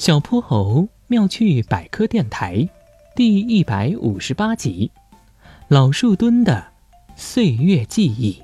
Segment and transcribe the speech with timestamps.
[0.00, 2.66] 小泼猴妙趣百科电台，
[3.14, 4.90] 第一百五十八集：
[5.68, 6.68] 老树墩的
[7.16, 8.40] 岁月记忆。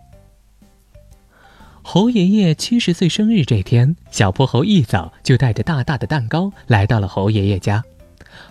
[1.81, 7.83] 猴爷爷七十岁生日这天，小泼猴一早就带着大大的蛋糕来到了猴爷爷家。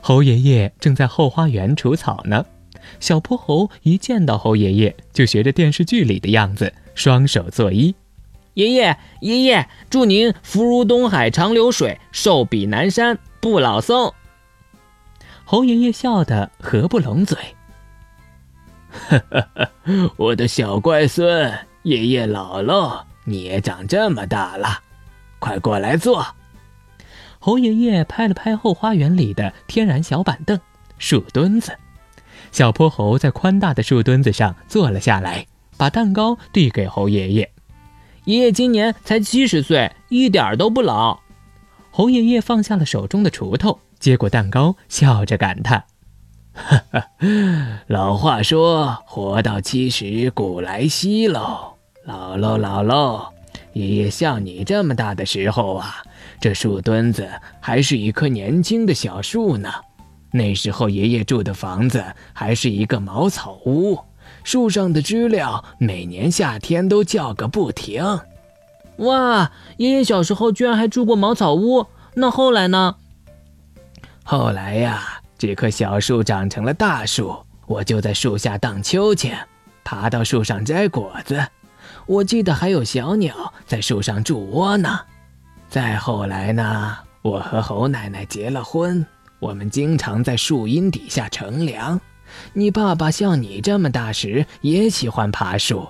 [0.02, 2.44] 猴爷爷正在后花园除草呢。
[3.00, 7.94] 小泼猴一见到猴爷爷，就学着电视剧里的样子，双手作揖。
[8.56, 14.14] 爷爷，爷爷，祝您福如东海长流水，寿比南山不老松。
[15.44, 17.38] 猴爷爷笑得合不拢嘴。
[18.90, 19.72] 哈哈，
[20.16, 24.80] 我的小乖孙，爷爷老了，你也长这么大了，
[25.40, 26.26] 快过来坐。
[27.40, 30.58] 猴爷爷拍了拍后花园里的天然小板凳、
[30.98, 31.78] 树墩子，
[32.54, 37.52] 小泼猴在宽大的树墩子上坐了下来，把蛋糕递给猴爷爷。
[38.26, 41.20] 爷爷今年才七十岁，一点都不老。
[41.92, 45.84] 猴爷爷放下了手中的锄头，接过蛋糕，笑着感叹
[46.52, 47.08] ：“哈哈，
[47.86, 53.28] 老话说，活到七十古来稀喽，老喽老喽。
[53.74, 56.04] 爷爷像你这么大的时候啊，
[56.42, 57.30] 这树墩子
[57.62, 59.72] 还是一棵年轻的小树呢。
[60.32, 64.00] 那时候爷爷住的房子还是一个茅草屋。”
[64.46, 68.22] 树上的知了每年夏天都叫个不停。
[68.98, 72.96] 哇，爷爷小时候居然还住过茅草屋，那后来呢？
[74.24, 77.36] 后来呀，这棵小树长成了大树，
[77.66, 79.36] 我就在树下荡秋千，
[79.84, 81.44] 爬到树上摘果子。
[82.06, 85.00] 我记得还有小鸟在树上筑窝呢。
[85.68, 89.04] 再后来呢，我和猴奶奶结了婚，
[89.40, 92.00] 我们经常在树荫底下乘凉。
[92.54, 95.88] 你爸爸像你这么大时也喜欢爬树。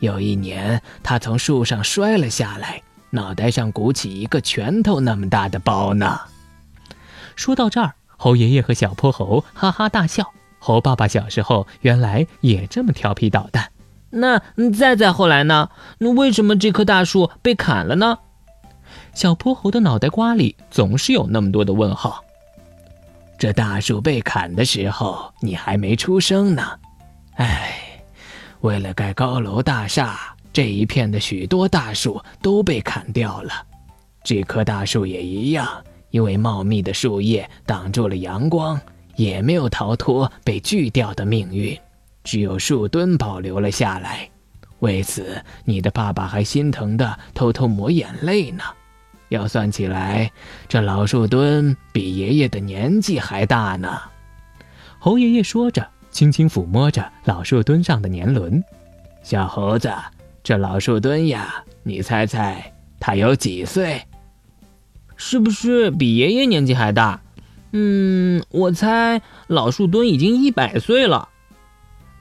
[0.00, 6.20] 有一年，他从树上摔了下来，脑袋上鼓起一个拳头那么大的包呢。
[7.34, 10.32] 说到这儿，猴爷爷和小泼猴哈哈大笑。
[10.60, 13.70] 猴爸爸小时候原来也这么调皮捣蛋。
[14.10, 15.70] 那再再后来呢？
[15.98, 18.18] 那为什么这棵大树被砍了呢？
[19.14, 22.24] 小泼猴的脑袋瓜里总是有那么多的问号。
[23.38, 26.78] 这大树被砍的时候，你还没出生呢。
[27.36, 28.02] 唉，
[28.62, 33.52] 为了盖高楼大厦，这一片的许多大树都被砍掉了。
[34.24, 35.68] 这棵大树也一样，
[36.10, 38.78] 因为茂密的树叶挡住了阳光，
[39.14, 41.78] 也没有逃脱被锯掉的命运。
[42.24, 44.28] 只有树墩保留了下来。
[44.80, 48.64] 为此，你的爸爸还心疼的偷偷抹眼泪呢。
[49.28, 50.30] 要算起来，
[50.68, 54.00] 这老树墩比爷爷的年纪还大呢。
[54.98, 58.62] 猴爷爷说着，轻轻抚摸着老树墩上的年轮。
[59.22, 59.92] 小猴子，
[60.42, 64.02] 这老树墩呀，你猜猜它有几岁？
[65.16, 67.20] 是不是比爷爷年纪还大？
[67.72, 71.28] 嗯，我猜老树墩已经一百岁了。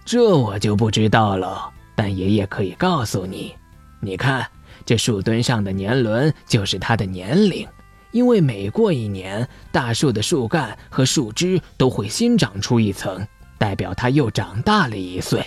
[0.03, 3.55] 这我就不知道了，但爷爷可以告诉你，
[4.01, 4.45] 你看。
[4.87, 7.67] 这树墩上的年轮就是它的年龄，
[8.11, 13.27] 因为每过一年，大树的树干和树枝都会新长出一层，
[13.57, 15.45] 代表它又长大了一岁。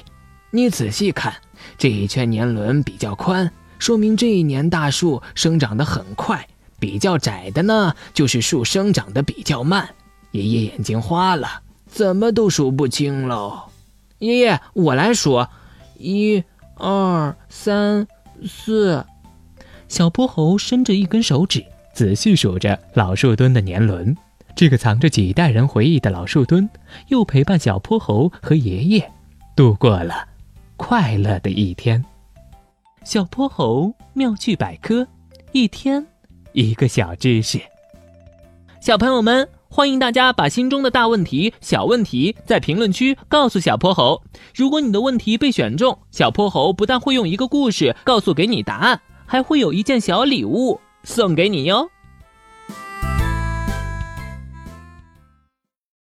[0.51, 1.33] 你仔细看，
[1.78, 6.37] 这一圈年轮比较宽，说明这一年大树生长得很快；
[6.78, 9.89] 比较窄的呢，就是树生长得比较慢。
[10.33, 13.59] 爷爷眼睛花了，怎么都数不清喽。
[14.19, 15.47] 爷爷，我来数，
[15.97, 18.07] 一、二、三、
[18.47, 19.03] 四。
[19.91, 21.62] 小泼猴伸着一根手指，
[21.93, 24.17] 仔细数着老树墩的年轮。
[24.55, 26.71] 这个藏着几代人回忆的老树墩，
[27.09, 29.12] 又陪伴小泼猴和爷爷
[29.56, 30.28] 度过了
[30.77, 32.03] 快乐的一天。
[33.03, 35.05] 小泼猴妙趣百科，
[35.51, 36.07] 一天
[36.53, 37.61] 一个小知识。
[38.81, 44.22] 小朋友们，欢迎大家把心中的大问题、小问题在评论区告诉小泼猴。
[44.55, 49.01] 如果你的问题被选中，小泼猴不但会用一个故事告诉给你答案。
[49.31, 51.89] 还会有一件小礼物送给你哟。